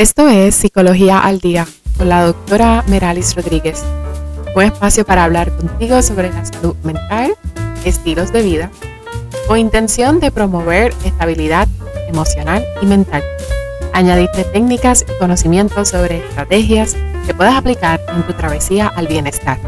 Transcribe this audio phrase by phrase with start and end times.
[0.00, 1.66] Esto es Psicología al Día
[1.98, 3.84] con la doctora Meralis Rodríguez.
[4.56, 7.34] Un espacio para hablar contigo sobre la salud mental,
[7.84, 8.70] estilos de vida,
[9.46, 11.68] con intención de promover estabilidad
[12.08, 13.22] emocional y mental.
[13.92, 16.96] Añadirte técnicas y conocimientos sobre estrategias
[17.26, 19.58] que puedas aplicar en tu travesía al bienestar.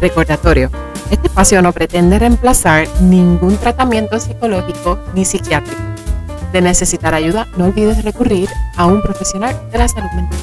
[0.00, 0.70] Recordatorio,
[1.10, 5.93] este espacio no pretende reemplazar ningún tratamiento psicológico ni psiquiátrico.
[6.54, 10.38] De necesitar ayuda, no olvides recurrir a un profesional de la salud mental.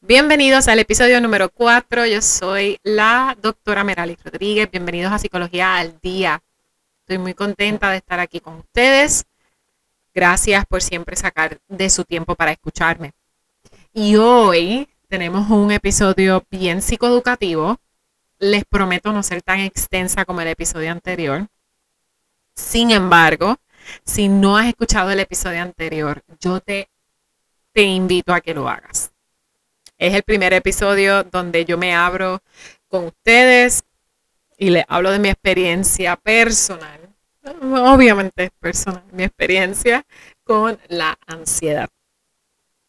[0.00, 2.06] Bienvenidos al episodio número 4.
[2.06, 4.68] Yo soy la doctora Meralis Rodríguez.
[4.68, 6.42] Bienvenidos a Psicología al Día.
[7.02, 9.26] Estoy muy contenta de estar aquí con ustedes.
[10.12, 13.12] Gracias por siempre sacar de su tiempo para escucharme.
[13.92, 17.78] Y hoy tenemos un episodio bien psicoeducativo.
[18.40, 21.46] Les prometo no ser tan extensa como el episodio anterior.
[22.58, 23.56] Sin embargo,
[24.04, 26.90] si no has escuchado el episodio anterior, yo te,
[27.72, 29.12] te invito a que lo hagas.
[29.96, 32.42] Es el primer episodio donde yo me abro
[32.88, 33.84] con ustedes
[34.58, 37.00] y les hablo de mi experiencia personal.
[37.62, 40.04] Obviamente es personal, mi experiencia
[40.42, 41.88] con la ansiedad.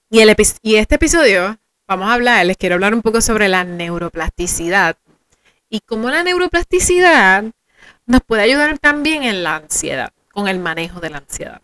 [0.10, 1.58] Y, el, y este episodio
[1.88, 4.98] vamos a hablar, les quiero hablar un poco sobre la neuroplasticidad
[5.70, 7.46] y cómo la neuroplasticidad
[8.10, 11.62] nos puede ayudar también en la ansiedad, con el manejo de la ansiedad.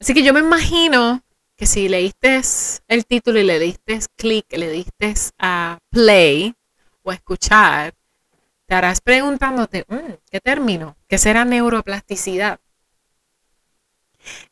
[0.00, 1.22] Así que yo me imagino
[1.56, 2.40] que si leíste
[2.88, 6.54] el título y le diste clic, le diste a play
[7.02, 7.92] o escuchar,
[8.64, 10.96] te harás preguntándote, mm, ¿qué término?
[11.06, 12.58] ¿Qué será neuroplasticidad?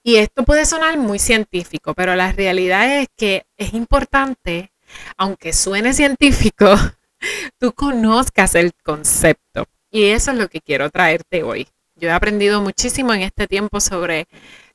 [0.03, 4.71] Y esto puede sonar muy científico, pero la realidad es que es importante,
[5.17, 6.75] aunque suene científico,
[7.59, 9.67] tú conozcas el concepto.
[9.93, 11.69] Y eso es lo que quiero traerte hoy.
[11.97, 14.27] Yo he aprendido muchísimo en este tiempo sobre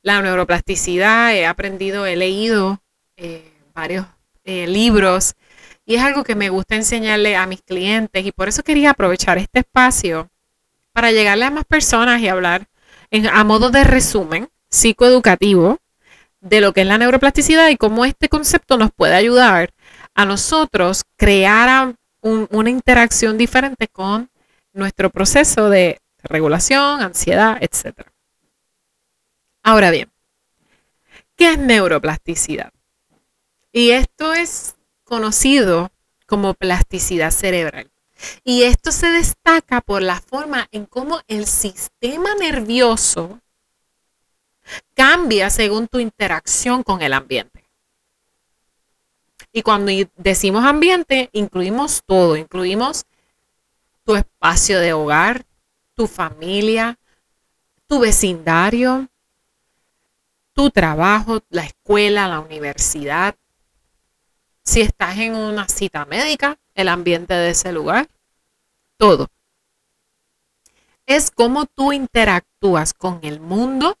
[0.02, 2.80] la neuroplasticidad, he aprendido, he leído
[3.16, 4.06] eh, varios
[4.44, 5.34] eh, libros
[5.84, 9.38] y es algo que me gusta enseñarle a mis clientes y por eso quería aprovechar
[9.38, 10.30] este espacio
[10.92, 12.68] para llegarle a más personas y hablar
[13.32, 15.78] a modo de resumen psicoeducativo
[16.40, 19.70] de lo que es la neuroplasticidad y cómo este concepto nos puede ayudar
[20.14, 24.30] a nosotros crear una interacción diferente con
[24.78, 28.06] nuestro proceso de regulación, ansiedad, etc.
[29.62, 30.10] Ahora bien,
[31.36, 32.72] ¿qué es neuroplasticidad?
[33.72, 35.90] Y esto es conocido
[36.26, 37.90] como plasticidad cerebral.
[38.44, 43.40] Y esto se destaca por la forma en cómo el sistema nervioso
[44.94, 47.64] cambia según tu interacción con el ambiente.
[49.52, 53.06] Y cuando decimos ambiente, incluimos todo, incluimos
[54.08, 55.44] tu espacio de hogar,
[55.92, 56.98] tu familia,
[57.86, 59.06] tu vecindario,
[60.54, 63.34] tu trabajo, la escuela, la universidad.
[64.64, 68.08] Si estás en una cita médica, el ambiente de ese lugar,
[68.96, 69.28] todo.
[71.04, 73.98] Es cómo tú interactúas con el mundo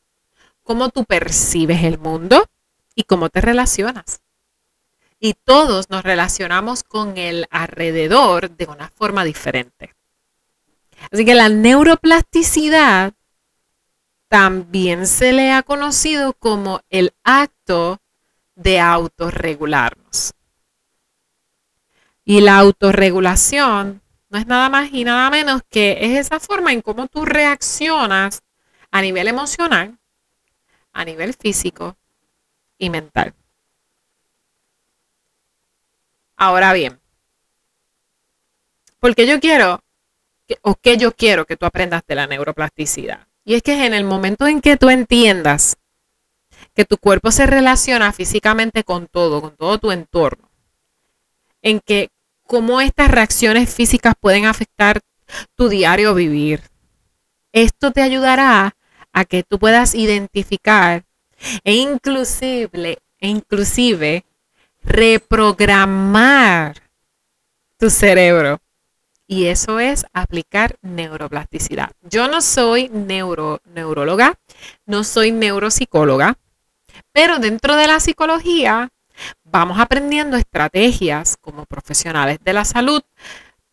[0.62, 2.46] cómo tú percibes el mundo
[2.94, 4.22] y cómo te relacionas.
[5.20, 9.97] Y todos nos relacionamos con el alrededor de una forma diferente.
[11.10, 13.14] Así que la neuroplasticidad
[14.28, 18.00] también se le ha conocido como el acto
[18.54, 20.34] de autorregularnos.
[22.24, 26.82] Y la autorregulación no es nada más y nada menos que es esa forma en
[26.82, 28.42] cómo tú reaccionas
[28.90, 29.98] a nivel emocional
[30.98, 31.96] a nivel físico
[32.76, 33.32] y mental.
[36.36, 37.00] Ahora bien,
[38.98, 39.80] porque yo quiero,
[40.62, 43.26] o que yo quiero que tú aprendas de la neuroplasticidad.
[43.44, 45.76] Y es que en el momento en que tú entiendas
[46.74, 50.50] que tu cuerpo se relaciona físicamente con todo, con todo tu entorno,
[51.62, 52.10] en que
[52.44, 55.00] cómo estas reacciones físicas pueden afectar
[55.54, 56.62] tu diario vivir,
[57.52, 58.76] esto te ayudará
[59.12, 61.04] a que tú puedas identificar
[61.64, 64.24] e inclusive, e inclusive
[64.82, 66.76] reprogramar
[67.76, 68.60] tu cerebro.
[69.28, 71.92] Y eso es aplicar neuroplasticidad.
[72.02, 74.38] Yo no soy neuro, neuróloga,
[74.86, 76.38] no soy neuropsicóloga,
[77.12, 78.88] pero dentro de la psicología
[79.44, 83.02] vamos aprendiendo estrategias como profesionales de la salud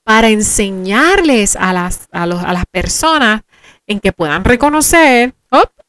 [0.03, 3.41] para enseñarles a las, a las personas
[3.87, 5.33] en que puedan reconocer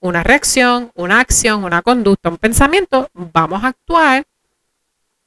[0.00, 4.24] una reacción, una acción, una conducta, un pensamiento, vamos a actuar,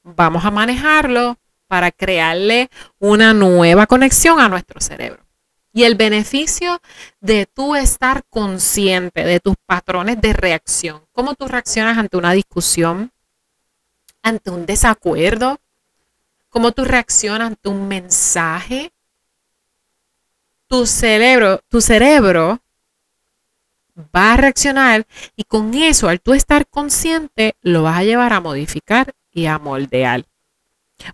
[0.04, 1.38] vamos a manejarlo
[1.70, 5.24] para crearle una nueva conexión a nuestro cerebro.
[5.72, 6.82] Y el beneficio
[7.22, 13.12] de tú estar consciente de tus patrones de reacción, cómo tú reaccionas ante una discusión,
[14.24, 15.60] ante un desacuerdo,
[16.50, 18.92] cómo tú reaccionas ante un mensaje.
[20.68, 22.60] Tu cerebro, tu cerebro
[24.16, 25.06] va a reaccionar
[25.36, 29.60] y con eso, al tú estar consciente, lo vas a llevar a modificar y a
[29.60, 30.26] moldear.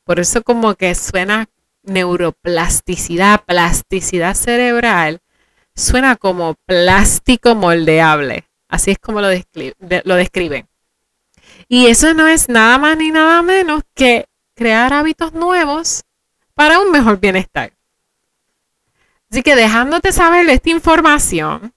[0.04, 1.48] Por eso como que suena
[1.84, 5.22] neuroplasticidad, plasticidad cerebral,
[5.76, 8.46] suena como plástico moldeable.
[8.68, 10.68] Así es como lo, lo describen.
[11.68, 16.04] Y eso no es nada más ni nada menos que crear hábitos nuevos
[16.54, 17.74] para un mejor bienestar.
[19.30, 21.74] Así que dejándote saber esta información,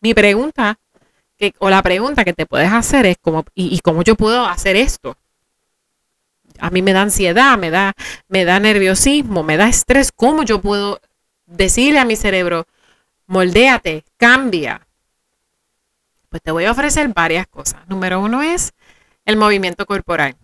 [0.00, 0.78] mi pregunta
[1.58, 5.16] o la pregunta que te puedes hacer es cómo, y, cómo yo puedo hacer esto.
[6.60, 7.92] A mí me da ansiedad, me da,
[8.28, 10.12] me da nerviosismo, me da estrés.
[10.12, 11.00] ¿Cómo yo puedo
[11.46, 12.66] decirle a mi cerebro,
[13.26, 14.86] moldéate, cambia?
[16.28, 17.86] Pues te voy a ofrecer varias cosas.
[17.88, 18.72] Número uno es
[19.24, 20.36] el movimiento corporal.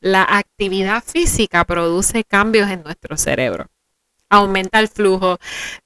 [0.00, 3.66] La actividad física produce cambios en nuestro cerebro.
[4.28, 5.38] Aumenta el flujo,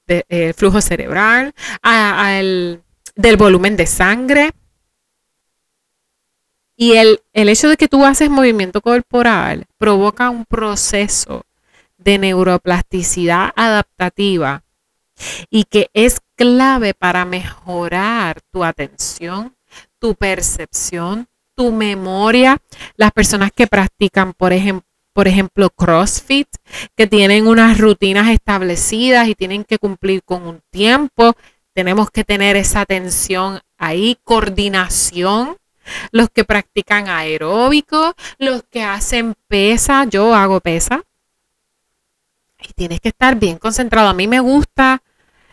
[0.07, 1.53] de, flujo cerebral,
[3.15, 4.51] del volumen de sangre.
[6.81, 11.43] Y el, el hecho de que tú haces movimiento corporal provoca un proceso
[11.97, 14.63] de neuroplasticidad adaptativa
[15.49, 19.57] y que es clave para mejorar tu atención,
[19.99, 22.59] tu percepción, tu memoria.
[22.95, 26.47] Las personas que practican, por ejemplo, por ejemplo, CrossFit,
[26.95, 31.35] que tienen unas rutinas establecidas y tienen que cumplir con un tiempo.
[31.73, 35.57] Tenemos que tener esa atención ahí, coordinación.
[36.11, 41.03] Los que practican aeróbico, los que hacen pesa, yo hago pesa.
[42.61, 44.09] Y tienes que estar bien concentrado.
[44.09, 45.01] A mí me gusta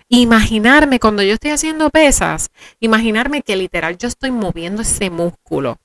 [0.09, 2.51] imaginarme cuando yo estoy haciendo pesas,
[2.81, 5.79] imaginarme que literal yo estoy moviendo ese músculo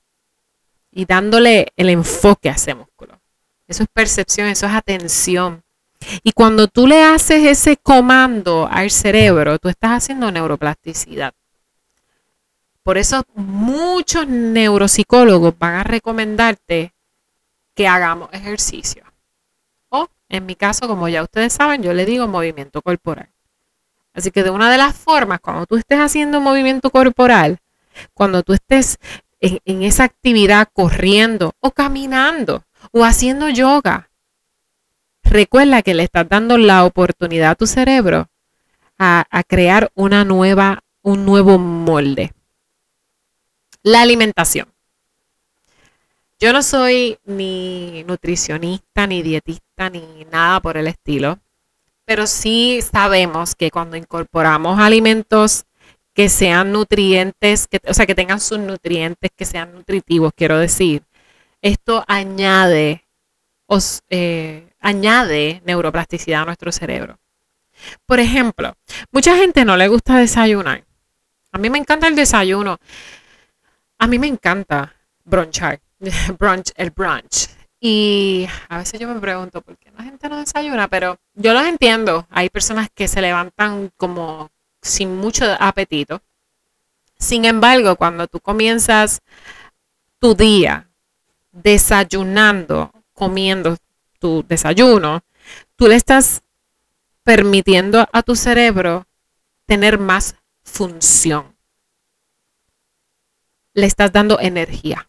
[0.92, 3.20] y dándole el enfoque a ese músculo.
[3.66, 5.64] Eso es percepción, eso es atención.
[6.22, 11.32] Y cuando tú le haces ese comando al cerebro, tú estás haciendo neuroplasticidad.
[12.82, 16.92] Por eso muchos neuropsicólogos van a recomendarte
[17.74, 19.04] que hagamos ejercicio.
[19.88, 23.28] O en mi caso, como ya ustedes saben, yo le digo movimiento corporal.
[24.14, 27.60] Así que de una de las formas, cuando tú estés haciendo movimiento corporal,
[28.14, 28.98] cuando tú estés
[29.40, 34.10] en, esa actividad corriendo o caminando o haciendo yoga,
[35.22, 38.28] recuerda que le estás dando la oportunidad a tu cerebro
[38.98, 42.32] a, a crear una nueva, un nuevo molde.
[43.82, 44.68] La alimentación.
[46.38, 51.38] Yo no soy ni nutricionista, ni dietista, ni nada por el estilo
[52.04, 55.64] pero sí sabemos que cuando incorporamos alimentos
[56.12, 61.04] que sean nutrientes, que, o sea, que tengan sus nutrientes, que sean nutritivos, quiero decir,
[61.62, 63.04] esto añade,
[63.66, 67.18] os, eh, añade neuroplasticidad a nuestro cerebro.
[68.04, 68.76] Por ejemplo,
[69.10, 70.84] mucha gente no le gusta desayunar.
[71.50, 72.78] A mí me encanta el desayuno.
[74.02, 74.92] A mí me encanta
[75.24, 75.80] brunchar,
[76.36, 77.48] brunch, el brunch.
[77.78, 81.64] Y a veces yo me pregunto por qué la gente no desayuna, pero yo los
[81.64, 82.26] entiendo.
[82.28, 84.50] Hay personas que se levantan como
[84.80, 86.20] sin mucho apetito.
[87.16, 89.20] Sin embargo, cuando tú comienzas
[90.18, 90.90] tu día
[91.52, 93.76] desayunando, comiendo
[94.18, 95.22] tu desayuno,
[95.76, 96.42] tú le estás
[97.22, 99.06] permitiendo a tu cerebro
[99.64, 101.51] tener más función.
[103.74, 105.08] Le estás dando energía.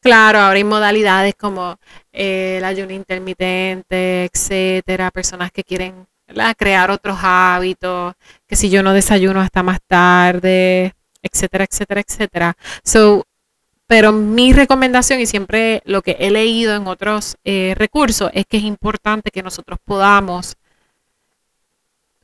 [0.00, 1.78] Claro, ahora hay modalidades como
[2.12, 6.06] eh, el ayuno intermitente, etcétera, personas que quieren
[6.56, 8.14] crear otros hábitos,
[8.46, 12.56] que si yo no desayuno hasta más tarde, etcétera, etcétera, etcétera.
[12.82, 13.24] So,
[13.86, 18.58] pero mi recomendación y siempre lo que he leído en otros eh, recursos es que
[18.58, 20.56] es importante que nosotros podamos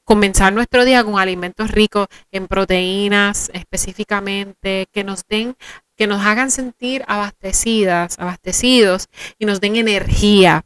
[0.06, 5.56] comenzar nuestro día con alimentos ricos en proteínas específicamente, que nos den
[5.96, 9.08] que nos hagan sentir abastecidas, abastecidos
[9.38, 10.64] y nos den energía.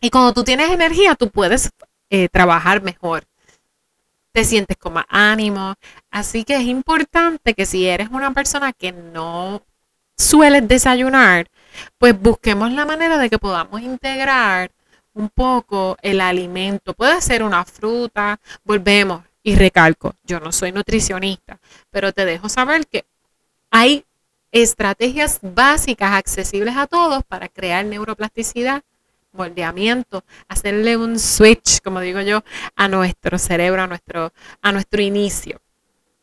[0.00, 1.70] Y cuando tú tienes energía, tú puedes
[2.10, 3.24] eh, trabajar mejor.
[4.32, 5.74] Te sientes con más ánimo.
[6.10, 9.62] Así que es importante que si eres una persona que no
[10.16, 11.48] sueles desayunar,
[11.98, 14.70] pues busquemos la manera de que podamos integrar
[15.14, 16.94] un poco el alimento.
[16.94, 21.58] Puede ser una fruta, volvemos y recalco, yo no soy nutricionista,
[21.90, 23.04] pero te dejo saber que
[23.70, 24.04] hay
[24.52, 28.82] estrategias básicas accesibles a todos para crear neuroplasticidad
[29.34, 32.42] moldeamiento, hacerle un switch, como digo yo,
[32.76, 35.60] a nuestro cerebro, a nuestro, a nuestro inicio.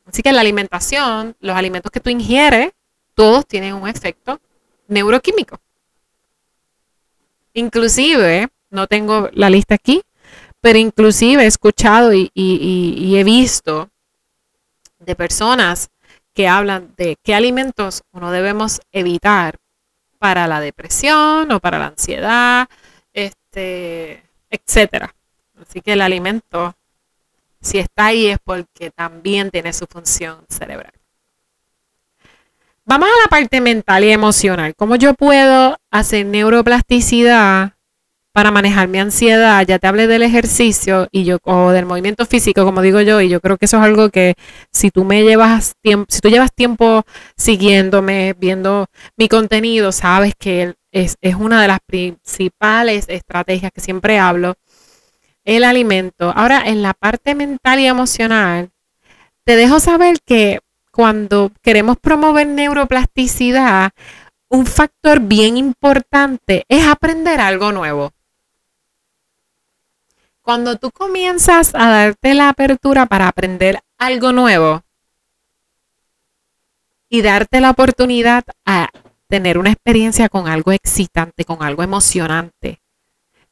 [0.05, 2.71] Así que la alimentación, los alimentos que tú ingieres,
[3.13, 4.39] todos tienen un efecto
[4.87, 5.59] neuroquímico.
[7.53, 10.01] Inclusive, no tengo la lista aquí,
[10.61, 13.89] pero inclusive he escuchado y, he visto
[14.99, 15.89] de personas
[16.33, 19.57] que hablan de qué alimentos uno debemos evitar
[20.17, 22.69] para la depresión o para la ansiedad,
[23.13, 25.13] este, etcétera.
[25.59, 26.75] Así que el alimento,
[27.59, 30.93] si está ahí, es porque también tiene su función cerebral.
[32.85, 34.75] Vamos a la parte mental y emocional.
[34.75, 37.73] ¿Cómo yo puedo hacer neuroplasticidad
[38.33, 39.65] para manejar mi ansiedad?
[39.67, 43.29] Ya te hablé del ejercicio y yo o del movimiento físico, como digo yo, y
[43.29, 44.35] yo creo que eso es algo que
[44.71, 47.03] si tú me llevas tiempo, si tú llevas tiempo
[47.37, 54.19] siguiéndome, viendo mi contenido, sabes que es, es una de las principales estrategias que siempre
[54.19, 54.55] hablo.
[55.43, 56.31] El alimento.
[56.35, 58.69] Ahora, en la parte mental y emocional,
[59.43, 60.59] te dejo saber que
[60.91, 63.91] cuando queremos promover neuroplasticidad,
[64.49, 68.11] un factor bien importante es aprender algo nuevo.
[70.41, 74.83] Cuando tú comienzas a darte la apertura para aprender algo nuevo
[77.09, 78.89] y darte la oportunidad a
[79.27, 82.81] tener una experiencia con algo excitante, con algo emocionante,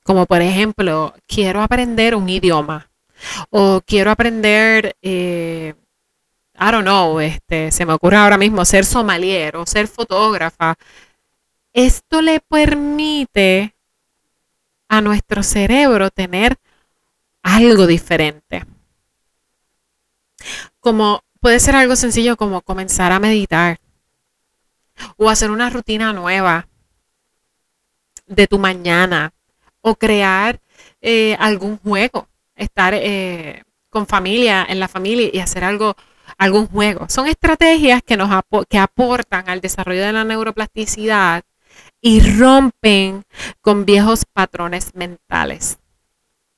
[0.03, 2.89] como por ejemplo, quiero aprender un idioma
[3.51, 5.75] o quiero aprender eh,
[6.61, 10.75] I don't know, este, se me ocurre ahora mismo ser sommelier o ser fotógrafa.
[11.71, 13.75] Esto le permite
[14.89, 16.57] a nuestro cerebro tener
[17.43, 18.65] algo diferente.
[20.79, 23.79] Como puede ser algo sencillo como comenzar a meditar
[25.17, 26.67] o hacer una rutina nueva
[28.27, 29.33] de tu mañana
[29.81, 30.59] o crear
[31.01, 35.95] eh, algún juego, estar eh, con familia, en la familia y hacer algo
[36.37, 37.07] algún juego.
[37.09, 38.29] Son estrategias que nos
[38.69, 41.43] que aportan al desarrollo de la neuroplasticidad
[42.01, 43.23] y rompen
[43.61, 45.79] con viejos patrones mentales.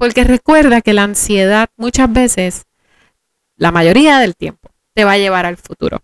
[0.01, 2.65] Porque recuerda que la ansiedad muchas veces,
[3.55, 6.01] la mayoría del tiempo, te va a llevar al futuro,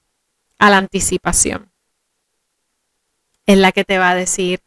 [0.59, 1.71] a la anticipación.
[3.47, 4.59] Es la que te va a decir,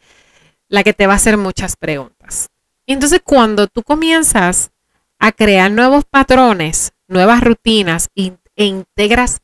[0.66, 2.48] la que te va a hacer muchas preguntas.
[2.86, 4.72] Y entonces cuando tú comienzas
[5.20, 9.42] a crear nuevos patrones, nuevas rutinas e integras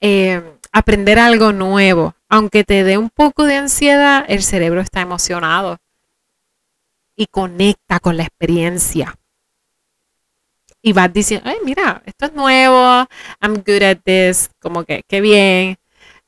[0.00, 2.16] eh, aprender algo nuevo.
[2.28, 5.78] Aunque te dé un poco de ansiedad, el cerebro está emocionado
[7.16, 9.16] y conecta con la experiencia.
[10.82, 13.06] Y vas diciendo, ay, mira, esto es nuevo,
[13.40, 15.78] I'm good at this, como que, qué bien.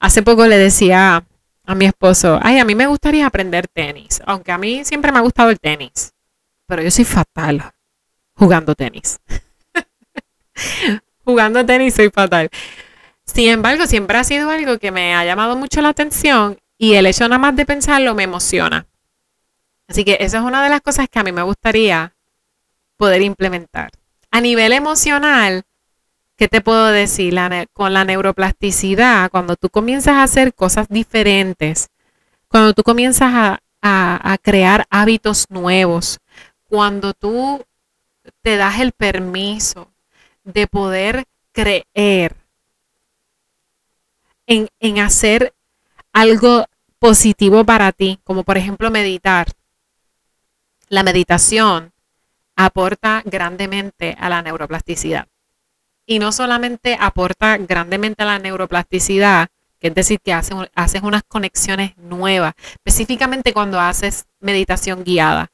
[0.00, 1.24] Hace poco le decía
[1.64, 5.18] a mi esposo, ay, a mí me gustaría aprender tenis, aunque a mí siempre me
[5.18, 6.12] ha gustado el tenis,
[6.66, 7.72] pero yo soy fatal
[8.34, 9.20] jugando tenis
[11.24, 12.48] jugando tenis soy fatal.
[13.24, 17.06] Sin embargo, siempre ha sido algo que me ha llamado mucho la atención y el
[17.06, 18.86] hecho nada más de pensarlo me emociona.
[19.88, 22.14] Así que esa es una de las cosas que a mí me gustaría
[22.96, 23.90] poder implementar.
[24.30, 25.64] A nivel emocional,
[26.36, 27.34] ¿qué te puedo decir?
[27.72, 31.88] con la neuroplasticidad, cuando tú comienzas a hacer cosas diferentes,
[32.48, 36.18] cuando tú comienzas a, a crear hábitos nuevos,
[36.68, 37.64] cuando tú
[38.42, 39.90] te das el permiso
[40.44, 42.36] de poder creer
[44.46, 45.54] en, en hacer
[46.12, 46.66] algo
[46.98, 49.46] positivo para ti, como por ejemplo meditar.
[50.88, 51.92] La meditación
[52.56, 55.28] aporta grandemente a la neuroplasticidad.
[56.06, 61.96] Y no solamente aporta grandemente a la neuroplasticidad, que es decir, que haces, unas conexiones
[61.98, 65.50] nuevas, específicamente cuando haces meditación guiada,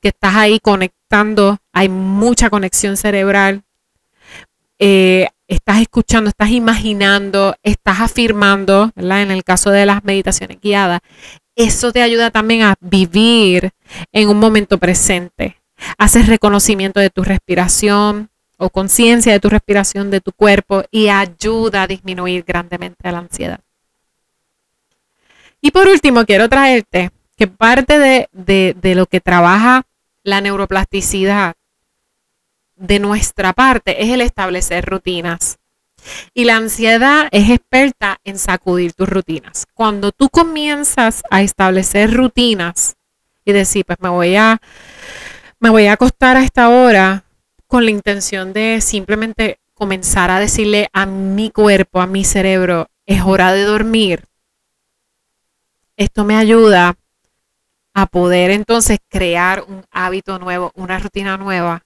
[0.00, 3.62] que estás ahí conectando, hay mucha conexión cerebral,
[4.78, 9.22] eh, estás escuchando, estás imaginando, estás afirmando, ¿verdad?
[9.22, 11.00] En el caso de las meditaciones guiadas,
[11.56, 13.72] eso te ayuda también a vivir
[14.12, 15.56] en un momento presente.
[15.98, 21.82] Haces reconocimiento de tu respiración o conciencia de tu respiración, de tu cuerpo y ayuda
[21.82, 23.60] a disminuir grandemente la ansiedad.
[25.60, 29.84] Y por último, quiero traerte que parte de, de lo que trabaja
[30.22, 31.54] la neuroplasticidad
[32.76, 35.58] de nuestra parte es el establecer rutinas.
[36.34, 39.66] Y la ansiedad es experta en sacudir tus rutinas.
[39.74, 42.96] Cuando tú comienzas a establecer rutinas
[43.44, 44.60] y decir, pues me voy a,
[45.60, 47.24] me voy a acostar a esta hora
[47.66, 53.22] con la intención de simplemente comenzar a decirle a mi cuerpo, a mi cerebro, es
[53.22, 54.24] hora de dormir.
[55.96, 56.96] Esto me ayuda
[57.94, 61.85] a poder entonces crear un hábito nuevo, una rutina nueva.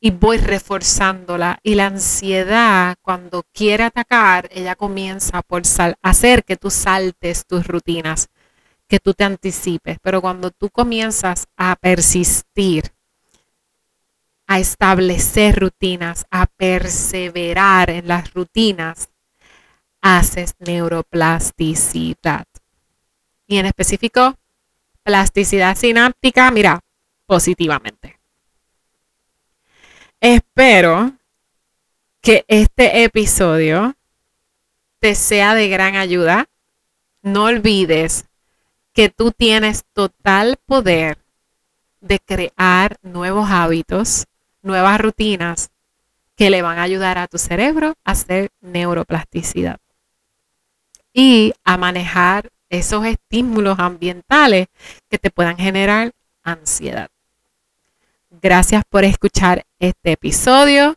[0.00, 1.58] Y voy reforzándola.
[1.62, 5.62] Y la ansiedad, cuando quiere atacar, ella comienza por
[6.02, 8.28] hacer que tú saltes tus rutinas,
[8.86, 9.98] que tú te anticipes.
[10.02, 12.92] Pero cuando tú comienzas a persistir,
[14.46, 19.10] a establecer rutinas, a perseverar en las rutinas,
[20.00, 22.46] haces neuroplasticidad.
[23.46, 24.36] Y en específico,
[25.02, 26.80] plasticidad sináptica, mira,
[27.26, 28.17] positivamente.
[30.20, 31.12] Espero
[32.20, 33.94] que este episodio
[34.98, 36.48] te sea de gran ayuda.
[37.22, 38.26] No olvides
[38.92, 41.18] que tú tienes total poder
[42.00, 44.26] de crear nuevos hábitos
[44.62, 45.70] nuevas rutinas
[46.36, 49.78] que le van a ayudar a tu cerebro a hacer neuroplasticidad
[51.12, 54.66] y a manejar esos estímulos ambientales
[55.08, 57.08] que te puedan generar ansiedad.
[58.30, 60.94] Gracias por escuchar este episodio.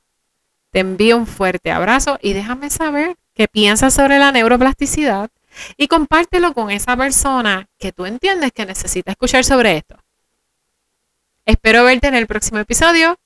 [0.72, 5.30] Te envío un fuerte abrazo y déjame saber qué piensas sobre la neuroplasticidad
[5.78, 9.98] y compártelo con esa persona que tú entiendes que necesita escuchar sobre esto.
[11.46, 13.18] Espero verte en el próximo episodio.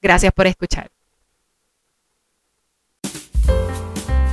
[0.00, 0.90] Gracias por escuchar.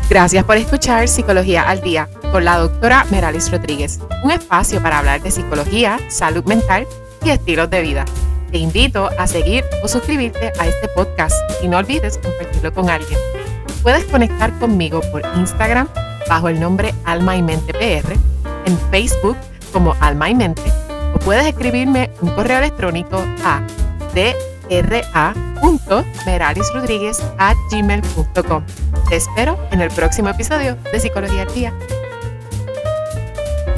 [0.09, 5.21] Gracias por escuchar Psicología al Día con la doctora Meralis Rodríguez, un espacio para hablar
[5.21, 6.87] de psicología, salud mental
[7.23, 8.05] y estilos de vida.
[8.53, 11.33] Te invito a seguir o suscribirte a este podcast
[11.63, 13.17] y no olvides compartirlo con alguien.
[13.81, 15.87] Puedes conectar conmigo por Instagram
[16.29, 18.13] bajo el nombre Alma y Mente PR,
[18.67, 19.35] en Facebook
[19.71, 20.61] como Alma y Mente,
[21.15, 23.65] o puedes escribirme un correo electrónico a
[27.71, 28.63] gmail.com.
[29.09, 31.73] Te espero en el próximo episodio de Psicología al Día.